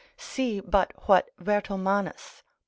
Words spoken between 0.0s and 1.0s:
See but